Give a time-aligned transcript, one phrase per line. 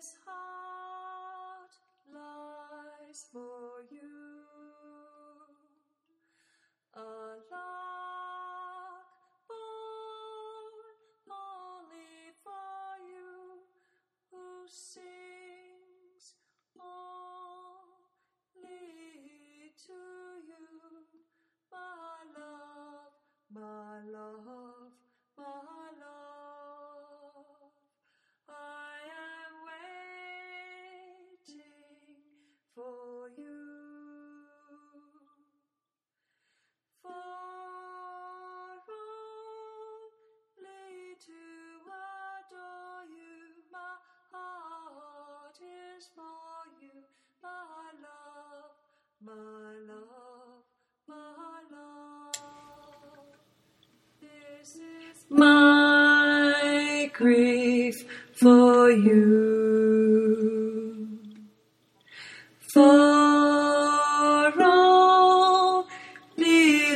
[0.00, 1.74] This heart
[2.10, 4.40] lies for you.
[6.94, 6.98] A
[7.52, 9.10] lark
[9.46, 10.96] born
[11.28, 13.60] only for you,
[14.30, 16.24] who sings
[16.80, 17.36] only
[19.84, 20.00] to
[20.48, 20.64] you,
[21.70, 23.12] my love,
[23.52, 24.59] my love,
[47.42, 48.74] my love,
[49.24, 50.64] my love,
[51.08, 52.36] my love.
[54.20, 57.96] This is my grief
[58.34, 59.30] for you.
[62.74, 65.86] For only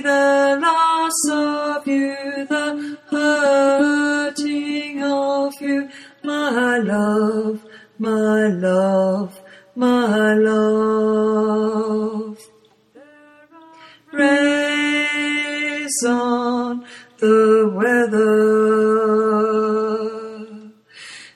[0.00, 2.16] the loss of you,
[2.48, 5.88] the hurting of you,
[6.22, 7.64] my love,
[7.98, 9.40] my love,
[9.76, 12.38] my love.
[14.12, 16.84] Rays on
[17.18, 18.24] the weather.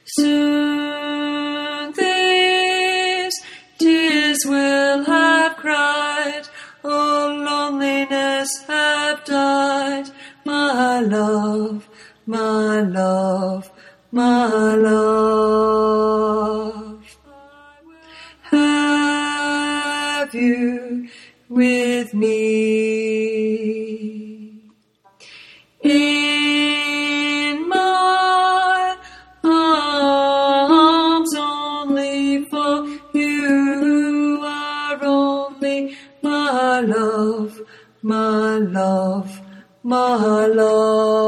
[0.04, 3.40] Soon these
[3.78, 6.42] tears will have cried,
[6.84, 10.10] all loneliness have died.
[10.44, 11.88] My love,
[12.26, 13.70] my love,
[14.12, 15.47] my love.
[20.28, 21.08] Have you
[21.48, 22.28] with me?
[25.82, 28.98] In my
[29.42, 37.62] arms only for you are only my love,
[38.02, 39.40] my love,
[39.82, 41.27] my love.